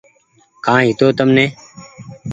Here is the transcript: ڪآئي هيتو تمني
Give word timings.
ڪآئي 0.65 0.85
هيتو 0.89 1.07
تمني 1.17 1.45